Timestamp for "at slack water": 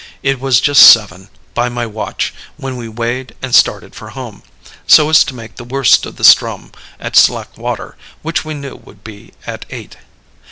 6.99-7.95